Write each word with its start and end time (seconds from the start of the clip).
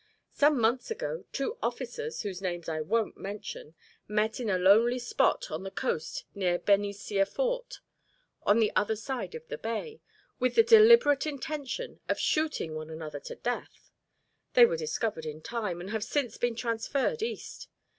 Some 0.33 0.59
months 0.59 0.89
ago 0.89 1.25
two 1.31 1.59
officers 1.61 2.23
whose 2.23 2.41
names 2.41 2.67
I 2.67 2.81
won't 2.81 3.17
mention 3.17 3.75
met 4.07 4.39
in 4.39 4.49
a 4.49 4.57
lonely 4.57 4.97
spot 4.97 5.51
on 5.51 5.61
the 5.61 5.69
coast 5.69 6.25
near 6.33 6.57
Benicia 6.57 7.23
Fort, 7.27 7.81
on 8.41 8.57
the 8.59 8.71
other 8.75 8.95
side 8.95 9.35
of 9.35 9.47
the 9.47 9.59
bay, 9.59 10.01
with 10.39 10.55
the 10.55 10.63
deliberate 10.63 11.27
intention 11.27 11.99
of 12.09 12.19
shooting 12.19 12.73
one 12.73 12.89
another 12.89 13.19
to 13.19 13.35
death. 13.35 13.91
They 14.55 14.65
were 14.65 14.75
discovered 14.75 15.27
in 15.27 15.39
time, 15.39 15.79
and 15.79 15.91
have 15.91 16.03
since 16.03 16.35
been 16.35 16.55
transferred 16.55 17.21
East. 17.21 17.67